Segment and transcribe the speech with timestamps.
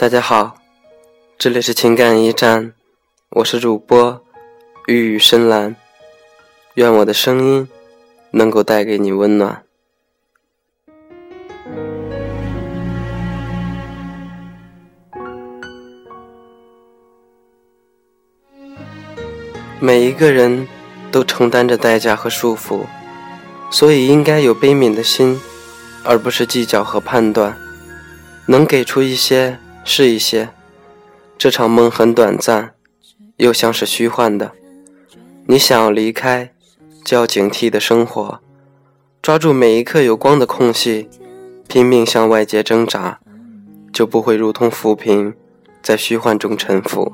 [0.00, 0.56] 大家好，
[1.36, 2.72] 这里是情感驿站，
[3.28, 4.24] 我是主播
[4.86, 5.76] 玉宇深蓝，
[6.72, 7.68] 愿我的声音
[8.30, 9.62] 能够带给你温暖。
[19.78, 20.66] 每一个人
[21.12, 22.86] 都承担着代价和束缚，
[23.70, 25.38] 所以应该有悲悯的心，
[26.02, 27.54] 而不是计较和判断，
[28.46, 29.58] 能给出一些。
[29.92, 30.50] 是一些，
[31.36, 32.74] 这场梦很短暂，
[33.38, 34.52] 又像是虚幻的。
[35.46, 36.52] 你想要离开，
[37.04, 38.38] 就要警惕的生活，
[39.20, 41.08] 抓住每一刻有光的空隙，
[41.66, 43.18] 拼命向外界挣扎，
[43.92, 45.34] 就不会如同浮萍，
[45.82, 47.12] 在虚幻中沉浮。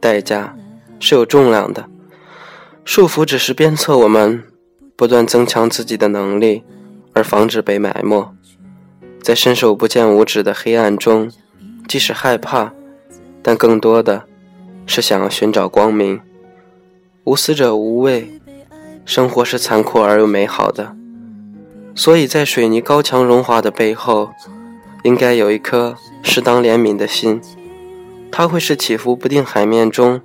[0.00, 0.56] 代价
[0.98, 1.88] 是有重量的，
[2.84, 4.42] 束缚只是鞭策我们
[4.96, 6.64] 不断增强自己的能力，
[7.12, 8.34] 而防止被埋没，
[9.22, 11.30] 在伸手不见五指的黑暗中。
[11.88, 12.72] 即使害怕，
[13.42, 14.24] 但更多的
[14.86, 16.20] 是想要寻找光明。
[17.24, 18.40] 无死者无畏，
[19.04, 20.94] 生活是残酷而又美好的。
[21.94, 24.30] 所以在水泥高墙融化的背后，
[25.02, 27.40] 应该有一颗适当怜悯的心。
[28.30, 30.20] 它会是起伏不定海面中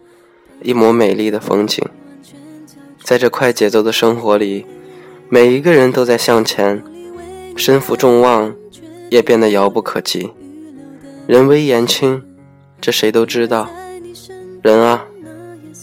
[0.61, 1.83] 一抹美丽的风景。
[3.03, 4.65] 在这快节奏的生活里，
[5.29, 6.83] 每一个人都在向前，
[7.55, 8.53] 身负众望，
[9.09, 10.31] 也变得遥不可及。
[11.27, 12.23] 人微言轻，
[12.81, 13.69] 这谁都知道。
[14.61, 15.05] 人啊，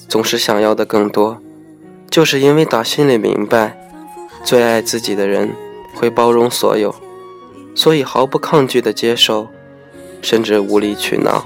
[0.08, 1.39] 总是想要的更多，
[2.11, 3.78] 就是因为打心里明白，
[4.45, 5.50] 最爱自己的人
[5.95, 6.95] 会包容所有，
[7.75, 9.48] 所以毫不抗拒的接受，
[10.20, 11.45] 甚至无理取闹。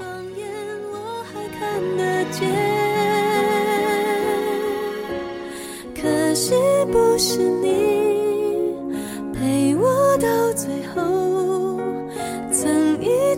[5.95, 6.53] 可惜
[6.91, 7.82] 不是你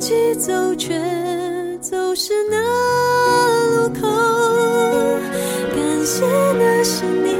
[0.05, 0.93] 一起走，却
[1.81, 2.61] 走失那
[3.75, 4.07] 路口。
[5.73, 6.23] 感谢
[6.59, 7.35] 那是你。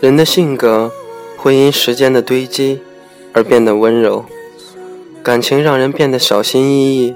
[0.00, 0.90] 人的性格
[1.36, 2.80] 会因时间的堆积
[3.32, 4.24] 而变得温柔，
[5.22, 7.14] 感情让人变得小心翼翼，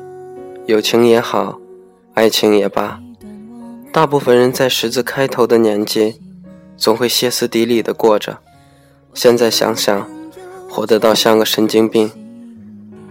[0.67, 1.59] 友情也好，
[2.13, 3.01] 爱情也罢，
[3.93, 6.21] 大部分人在十字开头的年纪，
[6.77, 8.39] 总会歇斯底里的过着。
[9.13, 10.09] 现在想想，
[10.71, 12.13] 活得倒像个神经病。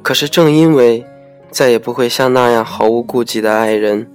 [0.03, 1.05] 可是正因为
[1.49, 4.05] 再也不会像那样毫无顾忌的爱人，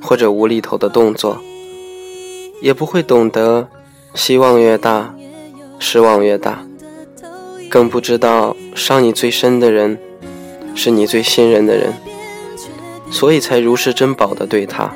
[0.00, 1.38] 或者无厘头的动作，
[2.60, 3.66] 也不会懂得
[4.14, 5.12] 希望越大，
[5.80, 6.64] 失望越大，
[7.68, 9.98] 更不知道伤你最深的人
[10.76, 11.92] 是你最信任的人，
[13.10, 14.94] 所以才如实珍宝的对他。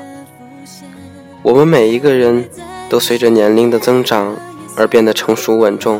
[1.43, 2.49] 我们每一个人
[2.87, 4.37] 都随着年龄的增长
[4.77, 5.99] 而变得成熟稳重，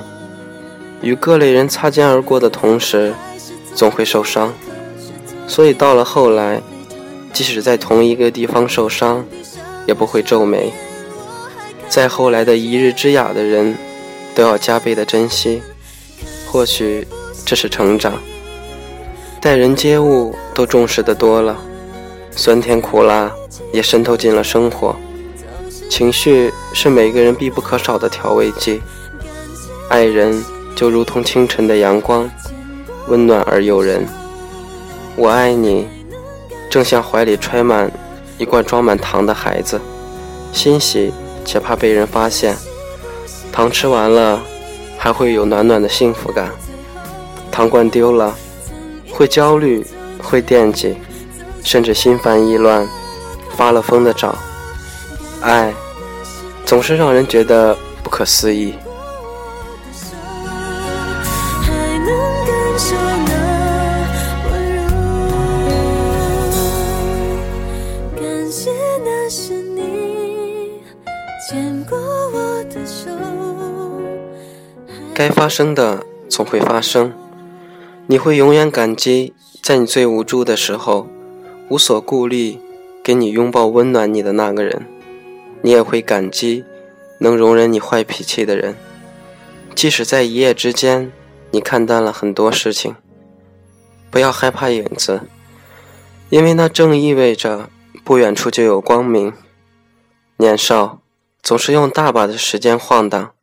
[1.01, 3.13] 与各类人擦肩而过的同时。
[3.77, 4.51] 总会受伤，
[5.47, 6.59] 所以到了后来，
[7.31, 9.23] 即使在同一个地方受伤，
[9.85, 10.73] 也不会皱眉。
[11.87, 13.77] 再后来的一日之雅的人，
[14.33, 15.61] 都要加倍的珍惜。
[16.47, 17.07] 或许
[17.45, 18.13] 这是成长，
[19.39, 21.55] 待人接物都重视的多了，
[22.31, 23.31] 酸甜苦辣
[23.71, 24.95] 也渗透进了生活。
[25.87, 28.81] 情绪是每个人必不可少的调味剂，
[29.87, 30.43] 爱人
[30.75, 32.27] 就如同清晨的阳光。
[33.07, 34.05] 温暖而诱人，
[35.15, 35.87] 我爱你，
[36.69, 37.91] 正像怀里揣满
[38.37, 39.79] 一罐装满糖的孩子，
[40.51, 41.13] 欣喜
[41.45, 42.55] 且怕被人发现。
[43.51, 44.41] 糖吃完了，
[44.97, 46.47] 还会有暖暖的幸福感；
[47.51, 48.35] 糖罐丢了，
[49.09, 49.85] 会焦虑，
[50.21, 50.95] 会惦记，
[51.63, 52.87] 甚至心烦意乱，
[53.55, 54.37] 发了疯的找。
[55.41, 55.73] 爱，
[56.65, 58.73] 总是让人觉得不可思议。
[69.29, 70.81] 是你
[71.49, 73.09] 牵过我的手
[75.13, 77.11] 该发生的总会发生，
[78.05, 81.07] 你会永远感激在你最无助的时候
[81.69, 82.57] 无所顾虑
[83.03, 84.85] 给你拥抱温暖你的那个人，
[85.61, 86.63] 你也会感激
[87.19, 88.75] 能容忍你坏脾气的人，
[89.75, 91.11] 即使在一夜之间
[91.51, 92.95] 你看淡了很多事情，
[94.09, 95.21] 不要害怕影子，
[96.29, 97.69] 因为那正意味着
[98.07, 99.33] 不远处就有光明。
[100.37, 101.01] 年少
[101.43, 103.35] 总是用大把的时间晃荡。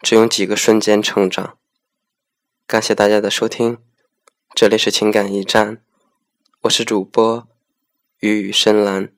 [0.00, 1.58] 只用几个瞬间成长。
[2.66, 3.76] 感谢大家的收听，
[4.54, 5.82] 这里是情感驿站，
[6.62, 7.46] 我是主播
[8.20, 9.12] 雨雨深蓝。